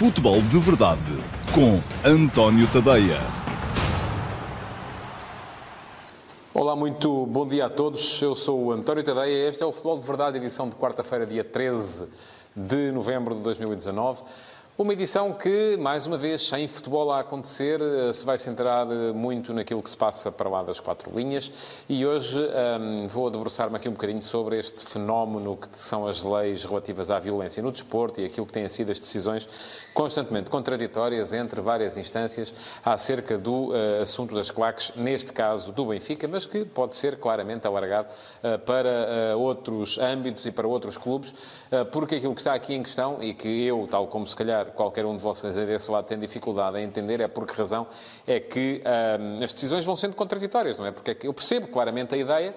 [0.00, 0.98] Futebol de Verdade
[1.54, 3.18] com António Tadeia.
[6.54, 8.22] Olá, muito bom dia a todos.
[8.22, 9.50] Eu sou o António Tadeia.
[9.50, 12.08] Este é o Futebol de Verdade, edição de quarta-feira, dia 13
[12.56, 14.22] de novembro de 2019.
[14.80, 19.12] Uma edição que, mais uma vez, sem futebol a acontecer, eh, se vai centrar eh,
[19.12, 21.52] muito naquilo que se passa para lá das quatro linhas.
[21.86, 22.40] E hoje
[22.80, 27.18] um, vou debruçar-me aqui um bocadinho sobre este fenómeno que são as leis relativas à
[27.18, 29.46] violência no desporto e aquilo que têm sido as decisões
[29.92, 36.26] constantemente contraditórias entre várias instâncias acerca do uh, assunto das claques, neste caso do Benfica,
[36.26, 41.34] mas que pode ser claramente alargado uh, para uh, outros âmbitos e para outros clubes,
[41.92, 45.04] porque aquilo que está aqui em questão e que eu, tal como se calhar qualquer
[45.04, 47.86] um de vocês a desse lado tem dificuldade em entender é por que razão
[48.26, 48.82] é que
[49.42, 50.92] as decisões vão sendo contraditórias, não é?
[50.92, 52.54] Porque é eu percebo claramente a ideia,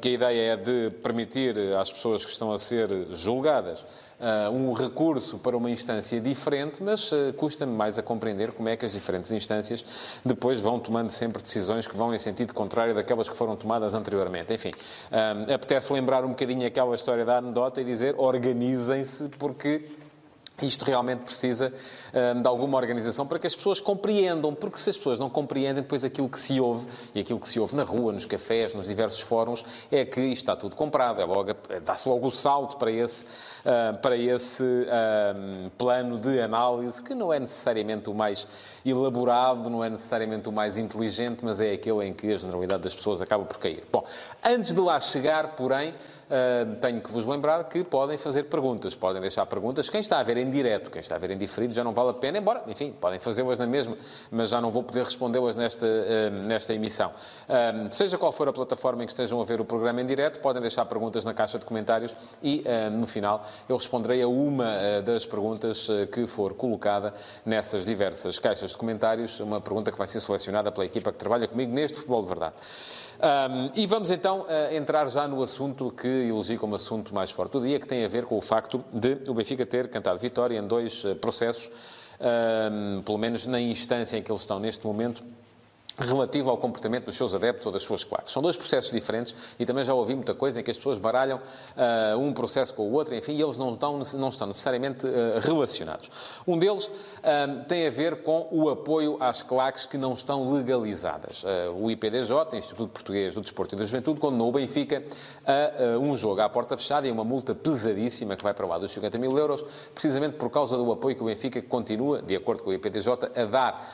[0.00, 3.84] que a ideia é de permitir às pessoas que estão a ser julgadas
[4.22, 8.76] uh, um recurso para uma instância diferente, mas uh, custa-me mais a compreender como é
[8.76, 9.84] que as diferentes instâncias
[10.24, 14.54] depois vão tomando sempre decisões que vão em sentido contrário daquelas que foram tomadas anteriormente.
[14.54, 14.72] Enfim,
[15.10, 19.82] um, apetece lembrar um bocadinho aquela história da anedota e dizer organizem-se porque
[20.66, 21.72] isto realmente precisa
[22.12, 25.82] um, de alguma organização para que as pessoas compreendam, porque se as pessoas não compreendem,
[25.82, 28.86] depois aquilo que se ouve, e aquilo que se ouve na rua, nos cafés, nos
[28.86, 31.54] diversos fóruns, é que isto está tudo comprado, é logo,
[31.84, 37.32] dá-se logo o salto para esse, uh, para esse uh, plano de análise, que não
[37.32, 38.46] é necessariamente o mais
[38.84, 42.94] elaborado, não é necessariamente o mais inteligente, mas é aquele em que a generalidade das
[42.94, 43.84] pessoas acaba por cair.
[43.92, 44.04] Bom,
[44.44, 45.94] antes de lá chegar, porém,
[46.32, 49.90] Uh, tenho que vos lembrar que podem fazer perguntas, podem deixar perguntas.
[49.90, 52.08] Quem está a ver em direto, quem está a ver em diferido, já não vale
[52.08, 53.98] a pena, embora, enfim, podem fazê-las na mesma,
[54.30, 57.10] mas já não vou poder respondê-las nesta, uh, nesta emissão.
[57.10, 60.40] Uh, seja qual for a plataforma em que estejam a ver o programa em direto,
[60.40, 65.26] podem deixar perguntas na caixa de comentários e, no final, eu responderei a uma das
[65.26, 67.12] perguntas que for colocada
[67.44, 71.46] nessas diversas caixas de comentários, uma pergunta que vai ser selecionada pela equipa que trabalha
[71.46, 72.54] comigo neste Futebol de Verdade.
[73.22, 77.60] Um, e vamos então entrar já no assunto que elegi como assunto mais forte do
[77.60, 80.66] dia, que tem a ver com o facto de o Benfica ter cantado vitória em
[80.66, 81.70] dois uh, processos,
[82.20, 85.22] um, pelo menos na instância em que eles estão neste momento,
[85.98, 88.32] relativo ao comportamento dos seus adeptos ou das suas claques.
[88.32, 91.38] São dois processos diferentes e também já ouvi muita coisa em que as pessoas baralham
[91.38, 95.38] uh, um processo com o outro, enfim, e eles não estão, não estão necessariamente uh,
[95.40, 96.10] relacionados.
[96.46, 101.44] Um deles uh, tem a ver com o apoio às claques que não estão legalizadas.
[101.74, 105.02] o IPDJ, Instituto Português do Desporto e da Juventude, condenou o Benfica
[105.46, 108.92] a um jogo à porta fechada e uma multa pesadíssima que vai para lá dos
[108.92, 112.70] 50 mil euros, precisamente por causa do apoio que o Benfica continua, de acordo com
[112.70, 113.88] o IPDJ, a dar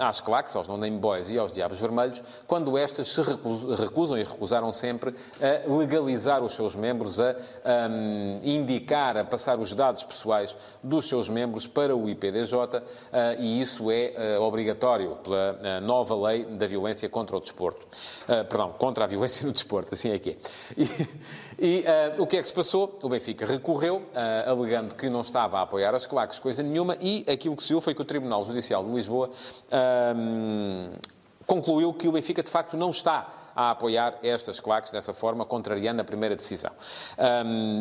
[0.00, 4.72] às claques, aos non-name boys, e aos Diabos Vermelhos, quando estas se recusam e recusaram
[4.72, 10.56] sempre a legalizar os seus membros, a, a um, indicar, a passar os dados pessoais
[10.82, 12.80] dos seus membros para o IPDJ, uh,
[13.38, 17.86] e isso é uh, obrigatório pela uh, nova lei da violência contra o desporto.
[18.26, 20.36] perdão, contra a violência no desporto, assim é que é.
[21.62, 21.84] E, e
[22.18, 22.96] o que é que se passou?
[23.02, 24.02] O Benfica recorreu,
[24.46, 27.80] alegando que não estava a apoiar as claques, coisa nenhuma, e aquilo que se viu
[27.80, 29.30] foi que o Tribunal Judicial de Lisboa
[31.50, 36.00] concluiu que o Benfica, de facto, não está a apoiar estas claques dessa forma, contrariando
[36.00, 36.70] a primeira decisão.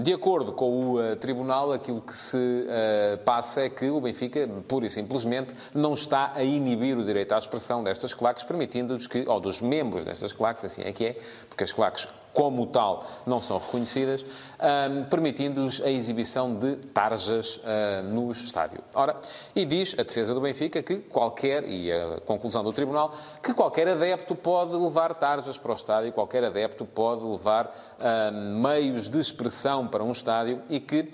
[0.02, 4.50] De acordo com o uh, Tribunal, aquilo que se uh, passa é que o Benfica,
[4.68, 9.24] pura e simplesmente, não está a inibir o direito à expressão destas claques, permitindo-lhes que,
[9.28, 13.41] ou dos membros destas claques, assim é que é, porque as claques como tal, não
[13.41, 18.81] são reconhecidas, um, permitindo-lhes a exibição de tarjas uh, no estádio.
[18.94, 19.17] Ora,
[19.56, 23.13] e diz a defesa do Benfica que qualquer, e a conclusão do Tribunal,
[23.44, 29.09] que qualquer adepto pode levar tarjas para o estádio, qualquer adepto pode levar um, meios
[29.09, 31.09] de expressão para um estádio e que uh,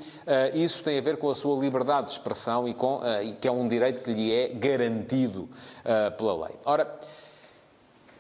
[0.56, 3.48] isso tem a ver com a sua liberdade de expressão e, com, uh, e que
[3.48, 5.50] é um direito que lhe é garantido
[6.18, 6.56] pela lei.
[6.66, 6.98] Ora,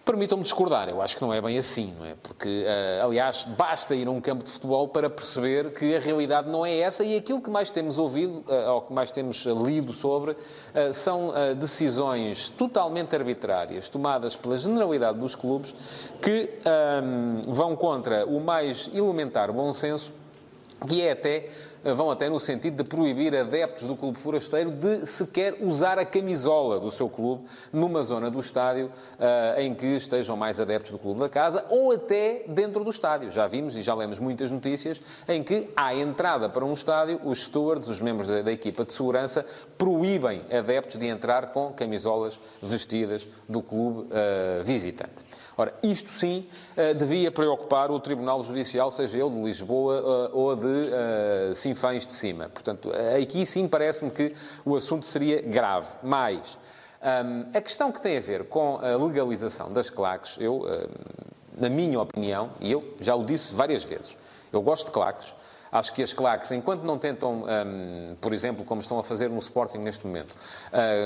[0.05, 2.13] Permitam-me discordar, eu acho que não é bem assim, não é?
[2.21, 6.47] Porque, uh, aliás, basta ir a um campo de futebol para perceber que a realidade
[6.47, 9.93] não é essa e aquilo que mais temos ouvido, uh, ou que mais temos lido
[9.93, 10.37] sobre,
[10.93, 15.73] são decisões totalmente arbitrárias, tomadas pela generalidade dos clubes,
[16.21, 16.49] que
[17.03, 20.11] um, vão contra o mais elementar bom senso,
[20.87, 21.49] que é até
[21.93, 26.79] vão até no sentido de proibir adeptos do clube forasteiro de sequer usar a camisola
[26.79, 31.19] do seu clube numa zona do estádio uh, em que estejam mais adeptos do clube
[31.19, 33.29] da casa ou até dentro do estádio.
[33.29, 37.43] Já vimos e já lemos muitas notícias em que, à entrada para um estádio, os
[37.43, 39.45] stewards, os membros da, da equipa de segurança,
[39.77, 45.23] proíbem adeptos de entrar com camisolas vestidas do clube uh, visitante.
[45.57, 50.65] Ora, isto sim uh, devia preocupar o Tribunal Judicial, seja ele de Lisboa ou de
[50.65, 52.49] uh, Sinfãs de cima.
[52.49, 52.89] Portanto,
[53.21, 54.33] aqui sim parece-me que
[54.63, 55.87] o assunto seria grave.
[56.01, 56.57] Mais,
[57.01, 60.87] um, a questão que tem a ver com a legalização das claques, eu, um,
[61.59, 64.15] na minha opinião, e eu já o disse várias vezes,
[64.51, 65.33] eu gosto de claques,
[65.71, 69.39] Acho que as claques, enquanto não tentam, um, por exemplo, como estão a fazer no
[69.39, 70.33] Sporting neste momento,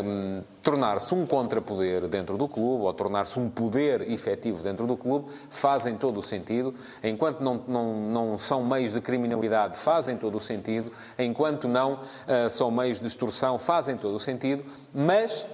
[0.04, 5.32] um, tornar-se um contrapoder dentro do clube ou tornar-se um poder efetivo dentro do clube,
[5.50, 6.74] fazem todo o sentido.
[7.04, 10.92] Enquanto não, não, não são meios de criminalidade, fazem todo o sentido.
[11.18, 14.64] Enquanto não uh, são meios de extorsão, fazem todo o sentido.
[14.94, 15.46] Mas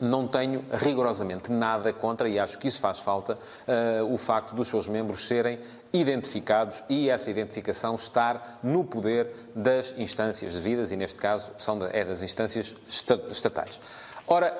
[0.00, 4.68] não tenho rigorosamente nada contra, e acho que isso faz falta, uh, o facto dos
[4.68, 5.58] seus membros serem
[5.92, 12.04] identificados e essa identificação estar no poder das instâncias devidas, e neste caso são é
[12.04, 12.74] das instâncias
[13.30, 13.80] estatais.
[14.30, 14.52] Ora,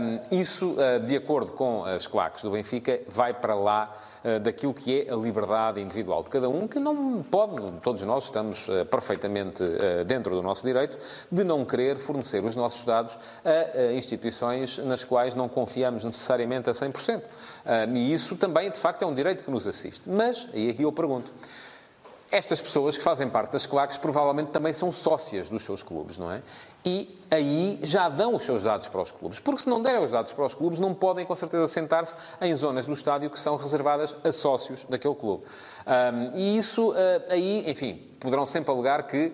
[0.00, 4.74] hum, isso, eh, de acordo com as claques do Benfica, vai para lá eh, daquilo
[4.74, 8.84] que é a liberdade individual de cada um, que não pode, todos nós estamos eh,
[8.84, 9.64] perfeitamente
[10.06, 10.98] dentro do nosso direito,
[11.32, 16.74] de não querer fornecer os nossos dados a instituições nas quais não confiamos necessariamente a
[16.74, 17.22] 100%.
[17.22, 20.06] Hum, e isso também, de facto, é um direito que nos assiste.
[20.08, 21.32] Mas, e aqui eu pergunto,
[22.34, 26.32] estas pessoas que fazem parte das claques provavelmente também são sócias dos seus clubes, não
[26.32, 26.42] é?
[26.84, 29.38] E aí já dão os seus dados para os clubes.
[29.38, 32.52] Porque se não derem os dados para os clubes, não podem com certeza sentar-se em
[32.56, 35.44] zonas do estádio que são reservadas a sócios daquele clube.
[35.86, 36.94] Um, e isso uh,
[37.30, 39.32] aí, enfim, poderão sempre alegar que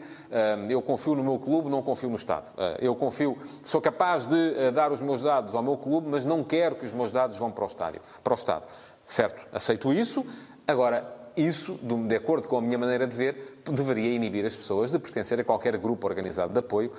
[0.69, 2.49] eu confio no meu clube, não confio no Estado.
[2.49, 6.27] Uh, eu confio, sou capaz de uh, dar os meus dados ao meu clube, mas
[6.27, 8.65] não quero que os meus dados vão para o, estádio, para o Estado.
[9.07, 10.23] Certo, aceito isso.
[10.69, 14.99] Agora, isso, de acordo com a minha maneira de ver, deveria inibir as pessoas de
[14.99, 16.93] pertencer a qualquer grupo organizado de apoio,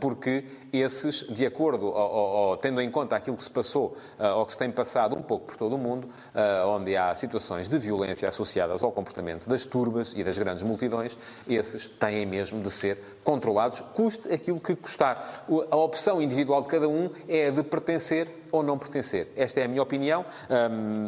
[0.00, 4.46] porque esses, de acordo, ou, ou, tendo em conta aquilo que se passou, ah, ou
[4.46, 7.78] que se tem passado um pouco por todo o mundo, ah, onde há situações de
[7.78, 11.16] violência associadas ao comportamento das turbas e das grandes multidões,
[11.48, 15.44] esses têm mesmo de ser controlados, custe aquilo que custar.
[15.70, 19.28] A opção individual de cada um é a de pertencer ou não pertencer.
[19.36, 20.24] Esta é a minha opinião.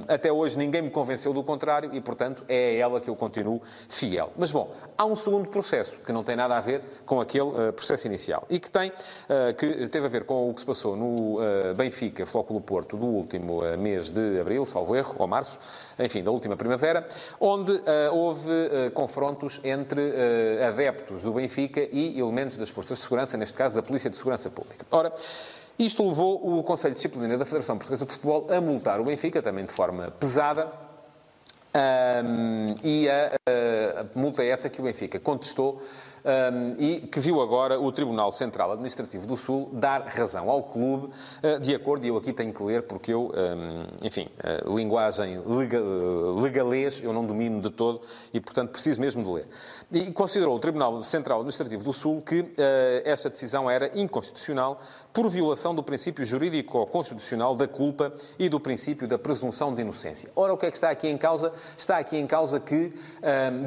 [0.08, 3.60] até hoje ninguém me convenceu do contrário e, portanto, é a ela que eu continuo
[3.88, 4.32] fiel.
[4.36, 7.72] Mas, bom, há um segundo processo que não tem nada a ver com aquele uh,
[7.72, 10.96] processo inicial e que tem, uh, que teve a ver com o que se passou
[10.96, 15.58] no uh, Benfica, Flóculo Porto, do último mês de abril, salvo erro, ou março,
[15.98, 17.06] enfim, da última primavera,
[17.40, 17.72] onde
[18.12, 18.50] houve
[18.94, 20.12] confrontos entre
[20.66, 24.50] adeptos do Benfica e elementos das forças de segurança, neste caso da Polícia de Segurança
[24.50, 24.86] Pública.
[24.90, 25.12] Ora,
[25.78, 29.42] isto levou o Conselho de Disciplina da Federação Portuguesa de Futebol a multar o Benfica,
[29.42, 30.72] também de forma pesada,
[31.74, 35.82] um, e a, a, a, multa é essa que o Benfica contestou
[36.24, 41.08] um, e que viu agora o Tribunal Central Administrativo do Sul dar razão ao clube,
[41.42, 45.40] uh, de acordo, e eu aqui tenho que ler, porque eu, um, enfim, uh, linguagem
[45.46, 45.82] legal,
[46.40, 48.00] legalês eu não domino de todo
[48.32, 49.48] e, portanto, preciso mesmo de ler.
[49.90, 52.46] E considerou o Tribunal Central Administrativo do Sul que uh,
[53.04, 54.80] esta decisão era inconstitucional
[55.12, 60.30] por violação do princípio jurídico-constitucional da culpa e do princípio da presunção de inocência.
[60.34, 61.52] Ora, o que é que está aqui em causa?
[61.76, 62.92] Está aqui em causa que,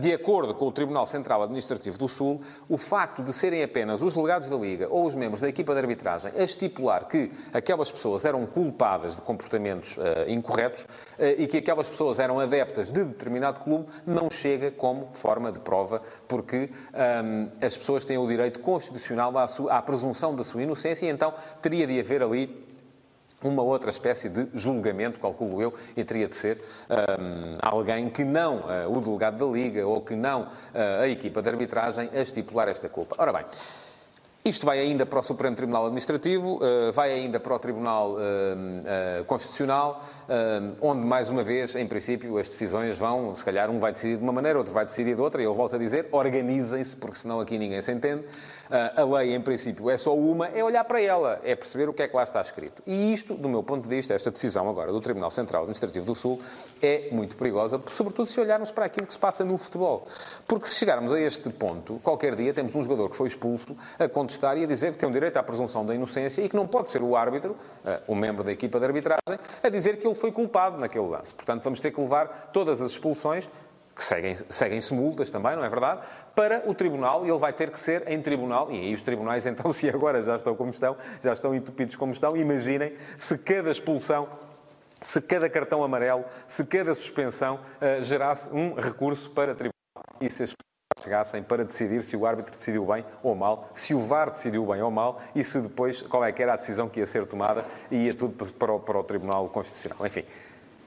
[0.01, 4.13] de acordo com o Tribunal Central Administrativo do Sul, o facto de serem apenas os
[4.13, 8.25] delegados da Liga ou os membros da equipa de arbitragem a estipular que aquelas pessoas
[8.25, 10.87] eram culpadas de comportamentos uh, incorretos uh,
[11.37, 16.01] e que aquelas pessoas eram adeptas de determinado clube não chega como forma de prova,
[16.27, 20.63] porque um, ehm, as pessoas têm o direito constitucional à, sua, à presunção da sua
[20.63, 22.64] inocência e então teria de haver ali
[23.43, 28.59] uma outra espécie de julgamento, calculo eu, e teria de ser um, alguém que não
[28.59, 32.67] uh, o delegado da Liga ou que não uh, a equipa de arbitragem a estipular
[32.67, 33.15] esta culpa.
[33.19, 33.45] Ora bem,
[34.45, 38.55] isto vai ainda para o Supremo Tribunal Administrativo, eh, vai ainda para o Tribunal eh,
[38.85, 40.03] eh, Constitucional,
[40.79, 44.23] onde, mais uma vez, em princípio, as decisões vão, se calhar, um vai decidir de
[44.23, 47.39] uma maneira, outro vai decidir de outra, e eu volto a dizer, organizem-se, porque senão
[47.39, 48.23] aqui ninguém se entende.
[48.69, 52.01] A lei, em princípio, é só uma, é olhar para ela, é perceber o que
[52.01, 52.81] é que lá está escrito.
[52.85, 56.15] E isto, do meu ponto de vista, esta decisão agora do Tribunal Central Administrativo do
[56.15, 56.39] Sul,
[56.81, 60.07] é muito perigosa, sobretudo se olharmos para aquilo que se passa no futebol.
[60.47, 64.07] Porque se chegarmos a este ponto, qualquer dia temos um jogador que foi expulso a
[64.35, 66.67] contestar e a dizer que tem o direito à presunção da inocência e que não
[66.67, 70.15] pode ser o árbitro, eh, o membro da equipa de arbitragem, a dizer que ele
[70.15, 71.33] foi culpado naquele lance.
[71.33, 73.49] Portanto, vamos ter que levar todas as expulsões
[73.95, 76.01] que seguem-se seguem multas também, não é verdade?
[76.35, 79.45] Para o tribunal, e ele vai ter que ser em tribunal, e aí os tribunais,
[79.47, 83.71] então, se agora já estão como estão, já estão entupidos como estão, imaginem se cada
[83.71, 84.27] expulsão
[85.01, 89.73] se cada cartão amarelo, se cada suspensão uh, gerasse um recurso para tribunal.
[90.19, 90.53] E se as
[91.05, 94.81] chegassem para decidir se o árbitro decidiu bem ou mal, se o VAR decidiu bem
[94.81, 97.63] ou mal e se depois qual é que era a decisão que ia ser tomada
[97.91, 100.05] e ia tudo para o, para o Tribunal Constitucional.
[100.05, 100.23] Enfim,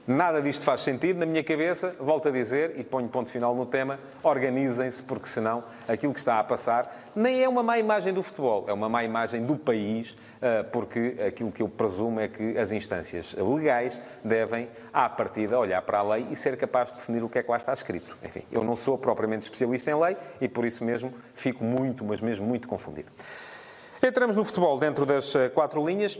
[0.09, 1.95] Nada disto faz sentido na minha cabeça.
[1.99, 6.39] Volto a dizer, e ponho ponto final no tema, organizem-se, porque senão aquilo que está
[6.39, 10.17] a passar nem é uma má imagem do futebol, é uma má imagem do país,
[10.41, 15.83] eh, porque aquilo que eu presumo é que as instâncias legais devem, à partida, olhar
[15.83, 18.17] para a lei e ser capaz de definir o que é que lá está escrito.
[18.23, 22.19] Enfim, eu não sou propriamente especialista em lei e por isso mesmo fico muito, mas
[22.19, 23.11] mesmo muito confundido.
[24.01, 26.17] Entramos no futebol dentro das eh, quatro linhas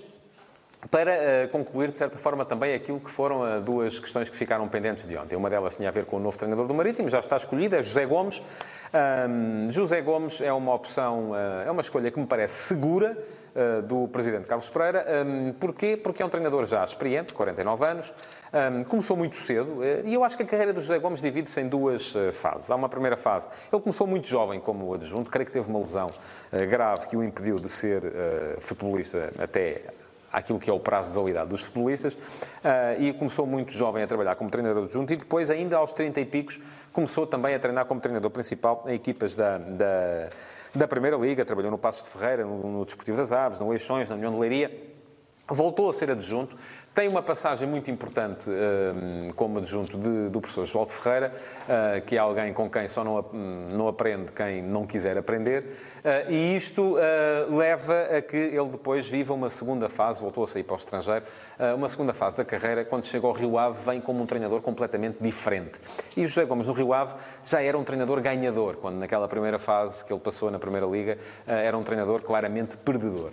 [0.89, 4.67] para uh, concluir, de certa forma, também aquilo que foram uh, duas questões que ficaram
[4.69, 5.35] pendentes de ontem.
[5.35, 7.81] Uma delas tinha a ver com o novo treinador do Marítimo, já está escolhido, é
[7.81, 8.41] José Gomes.
[9.29, 13.17] Um, José Gomes é uma opção, uh, é uma escolha que me parece segura
[13.87, 15.05] do Presidente Carlos Pereira.
[15.25, 15.97] Um, porquê?
[15.97, 18.13] Porque é um treinador já experiente, 49 anos,
[18.53, 21.67] um, começou muito cedo e eu acho que a carreira do José Gomes divide-se em
[21.67, 22.69] duas fases.
[22.69, 23.49] Há uma primeira fase.
[23.73, 26.09] Ele começou muito jovem como adjunto, creio que teve uma lesão
[26.69, 28.03] grave que o impediu de ser
[28.59, 29.81] futebolista até
[30.31, 34.07] aquilo que é o prazo de validade dos futebolistas, uh, e começou muito jovem a
[34.07, 36.59] trabalhar como treinador adjunto e depois, ainda aos 30 e picos,
[36.93, 40.29] começou também a treinar como treinador principal em equipas da, da,
[40.75, 44.09] da Primeira Liga, trabalhou no Passo de Ferreira, no, no Desportivo das Aves, no Leixões,
[44.09, 44.89] na União de Leiria,
[45.47, 46.55] voltou a ser adjunto,
[46.93, 52.15] tem uma passagem muito importante uh, como adjunto de, do professor João Ferreira, uh, que
[52.15, 53.23] é alguém com quem só não,
[53.71, 55.63] não aprende quem não quiser aprender,
[56.03, 56.95] uh, e isto
[57.49, 61.25] leva a que ele depois viva uma segunda fase, voltou a sair para o estrangeiro,
[61.75, 65.17] uma segunda fase da carreira, quando chega ao Rio Ave, vem como um treinador completamente
[65.21, 65.79] diferente.
[66.15, 69.59] E o José Gomes no Rio Ave já era um treinador ganhador, quando naquela primeira
[69.59, 73.31] fase que ele passou na Primeira Liga, era um treinador claramente perdedor.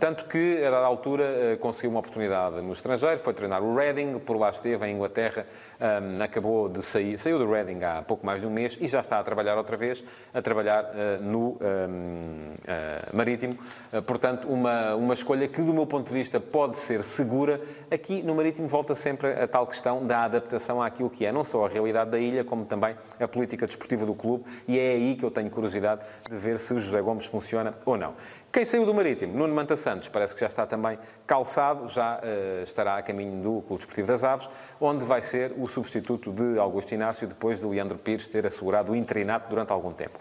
[0.00, 4.36] Tanto que, a dada altura, conseguiu uma oportunidade no estrangeiro, foi treinar o Reading, por
[4.36, 5.46] lá esteve, em Inglaterra,
[5.80, 9.00] um, acabou de sair, saiu do Reading há pouco mais de um mês e já
[9.00, 10.02] está a trabalhar outra vez,
[10.32, 13.58] a trabalhar uh, no um, uh, Marítimo.
[13.92, 17.60] Uh, portanto, uma, uma escolha que, do meu ponto de vista, pode ser segura.
[17.90, 21.64] Aqui no Marítimo volta sempre a tal questão da adaptação àquilo que é não só
[21.64, 25.24] a realidade da ilha, como também a política desportiva do clube, e é aí que
[25.24, 28.14] eu tenho curiosidade de ver se o José Gomes funciona ou não.
[28.52, 29.36] Quem saiu do Marítimo?
[29.36, 32.20] Nuno Manta Santos, parece que já está também calçado, já
[32.64, 34.48] estará a caminho do Clube Desportivo das Aves,
[34.80, 38.96] onde vai ser o substituto de Augusto Inácio, depois de Leandro Pires ter assegurado o
[38.96, 40.18] interinato durante algum tempo.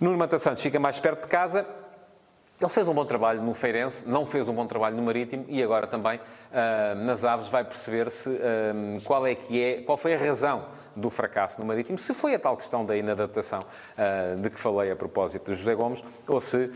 [0.00, 1.66] Nuno Manta Santos fica mais perto de casa,
[2.60, 5.62] ele fez um bom trabalho no Feirense, não fez um bom trabalho no Marítimo e
[5.62, 10.18] agora também uh, nas Aves vai perceber-se uh, qual é que é, qual foi a
[10.18, 14.58] razão do fracasso no Marítimo, se foi a tal questão da inadaptação uh, de que
[14.58, 16.72] falei a propósito de José Gomes, ou se uh,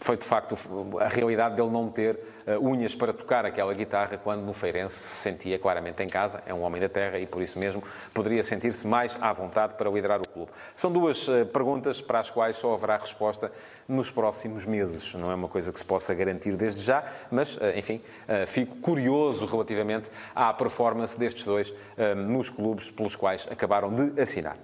[0.00, 0.56] foi de facto
[1.00, 5.16] a realidade dele não ter uh, unhas para tocar aquela guitarra quando no Feirense se
[5.16, 7.82] sentia claramente em casa, é um homem da terra e por isso mesmo
[8.12, 10.50] poderia sentir-se mais à vontade para liderar o clube.
[10.74, 13.50] São duas perguntas para as quais só haverá resposta
[13.88, 15.12] nos próximos meses.
[15.14, 18.00] Não é uma coisa que se possa garantir desde já, mas, enfim,
[18.46, 21.72] fico curioso relativamente à performance destes dois
[22.16, 24.56] nos os clubes pelos quais acabaram de assinar.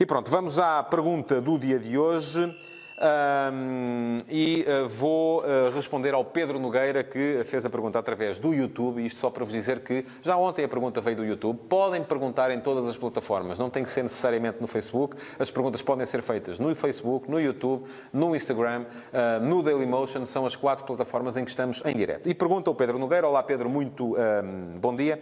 [0.00, 2.56] E pronto, vamos à pergunta do dia de hoje.
[2.98, 8.54] Um, e uh, vou uh, responder ao Pedro Nogueira, que fez a pergunta através do
[8.54, 11.58] YouTube, isto só para vos dizer que já ontem a pergunta veio do YouTube.
[11.68, 15.14] Podem perguntar em todas as plataformas, não tem que ser necessariamente no Facebook.
[15.38, 20.46] As perguntas podem ser feitas no Facebook, no YouTube, no Instagram, uh, no Dailymotion, são
[20.46, 22.26] as quatro plataformas em que estamos em direto.
[22.26, 25.20] E pergunta ao Pedro Nogueira: Olá Pedro, muito um, bom dia.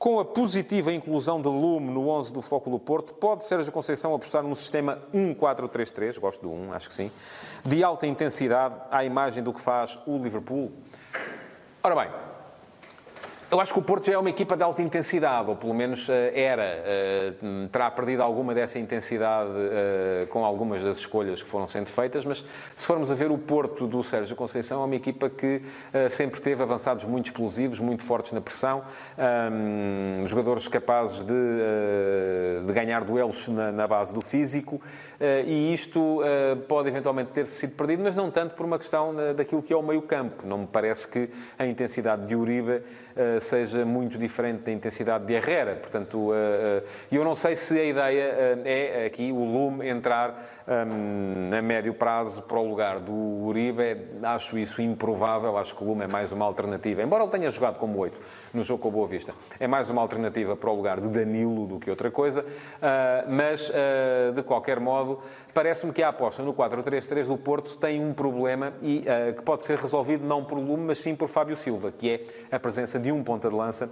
[0.00, 4.42] Com a positiva inclusão de Lume no 11 do Clube Porto, pode Sérgio Conceição apostar
[4.42, 7.12] num sistema 1-4-3-3, gosto do 1, acho que sim,
[7.66, 10.72] de alta intensidade, à imagem do que faz o Liverpool?
[11.82, 12.10] Ora bem,
[13.50, 16.08] eu acho que o Porto já é uma equipa de alta intensidade, ou pelo menos
[16.08, 16.62] eh, era.
[16.62, 17.32] Eh,
[17.72, 22.44] terá perdido alguma dessa intensidade eh, com algumas das escolhas que foram sendo feitas, mas
[22.76, 25.62] se formos a ver o Porto do Sérgio Conceição, é uma equipa que
[26.10, 28.82] sempre teve avançados muito explosivos, muito fortes na pressão,
[29.18, 34.80] ehm, jogadores capazes de, de ganhar duelos na, na, base do físico,
[35.46, 36.20] e isto
[36.68, 39.82] pode eventualmente ter sido perdido, mas não tanto por uma questão daquilo que é o
[39.82, 40.46] meio-campo.
[40.46, 41.28] Não me parece que
[41.58, 42.82] a intensidade de Uribe
[43.40, 45.76] seja muito diferente da intensidade de Herrera.
[45.76, 48.22] Portanto, eh, eh, eu não sei se a ideia
[48.64, 53.98] eh, é aqui o Lume entrar um, a médio prazo para o lugar do Uribe.
[54.22, 55.58] Acho isso improvável.
[55.58, 57.02] Acho que o Lume é mais uma alternativa.
[57.02, 58.18] Embora ele tenha jogado como oito
[58.54, 59.34] no jogo com o Boa Vista.
[59.58, 62.44] É mais uma alternativa para o lugar de Danilo do que outra coisa,
[63.28, 63.70] mas,
[64.34, 65.20] de qualquer modo,
[65.54, 69.04] parece-me que a aposta no 4-3-3 do Porto tem um problema e
[69.36, 72.58] que pode ser resolvido não por Lume, mas sim por Fábio Silva, que é a
[72.58, 73.88] presença de um ponta de lança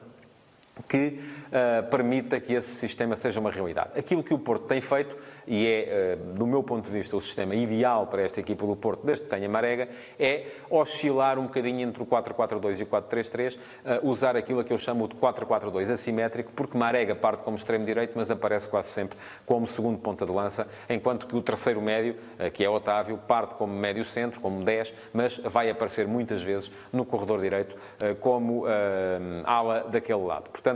[0.86, 3.98] que uh, permita que esse sistema seja uma realidade.
[3.98, 5.16] Aquilo que o Porto tem feito
[5.48, 8.76] e é, eh, do meu ponto de vista, o sistema ideal para esta equipa do
[8.76, 9.88] Porto, desde que tenha Marega,
[10.20, 14.76] é oscilar um bocadinho entre o 4-4-2 e o 4-3-3, eh, usar aquilo que eu
[14.76, 19.16] chamo de 4-4-2 assimétrico, porque Marega parte como extremo direito, mas aparece quase sempre
[19.46, 22.16] como segundo ponta de lança, enquanto que o terceiro médio,
[22.52, 27.06] que é Otávio, parte como médio centro, como 10, mas vai aparecer muitas vezes no
[27.06, 27.74] corredor direito
[28.20, 28.64] como
[29.44, 30.50] ala daquele lado.
[30.50, 30.67] Portanto,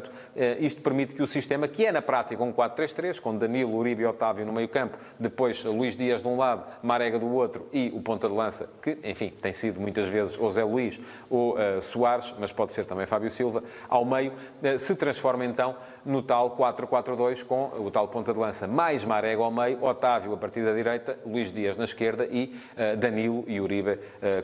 [0.61, 4.07] isto permite que o sistema, que é na prática um 4-3-3, com Danilo, Uribe e
[4.07, 7.91] Otávio no meio meio campo, depois Luís Dias de um lado, Marega do outro e
[7.95, 11.81] o ponta de lança, que, enfim, tem sido muitas vezes ou Zé Luís ou uh,
[11.81, 16.57] Soares, mas pode ser também Fábio Silva, ao meio, uh, se transforma então no tal
[16.57, 20.73] 4-4-2 com o tal ponta de lança mais Marega ao meio, Otávio a partir da
[20.73, 23.99] direita, Luís Dias na esquerda e uh, Danilo e Uribe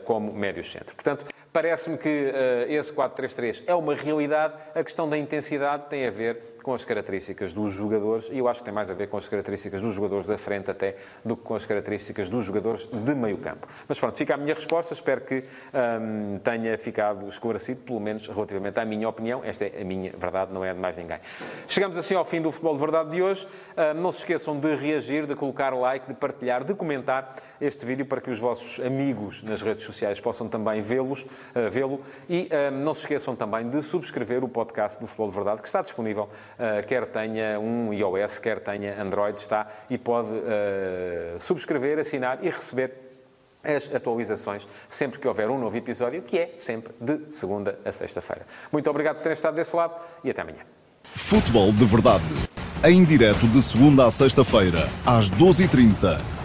[0.05, 0.93] como médios centro.
[0.95, 4.53] Portanto, Parece-me que uh, esse 4-3-3 é uma realidade.
[4.75, 8.59] A questão da intensidade tem a ver com as características dos jogadores, e eu acho
[8.59, 11.43] que tem mais a ver com as características dos jogadores da frente até do que
[11.43, 13.67] com as características dos jogadores de meio campo.
[13.87, 18.79] Mas pronto, fica a minha resposta, espero que um, tenha ficado esclarecido, pelo menos relativamente
[18.79, 19.41] à minha opinião.
[19.43, 21.19] Esta é a minha verdade, não é de mais ninguém.
[21.67, 23.47] Chegamos assim ao fim do Futebol de Verdade de hoje.
[23.77, 28.05] Um, não se esqueçam de reagir, de colocar like, de partilhar, de comentar este vídeo
[28.05, 32.01] para que os vossos amigos nas redes sociais possam também vê-los, uh, vê-lo.
[32.29, 35.67] E um, não se esqueçam também de subscrever o podcast do Futebol de Verdade, que
[35.67, 36.29] está disponível
[36.87, 42.91] quer tenha um iOS, quer tenha Android, está e pode uh, subscrever, assinar e receber
[43.63, 48.45] as atualizações sempre que houver um novo episódio, que é sempre de segunda a sexta-feira.
[48.71, 50.59] Muito obrigado por terem estado desse lado e até amanhã.
[51.03, 52.23] Futebol de Verdade.
[52.83, 56.38] Em direto de segunda a sexta-feira, às 12h30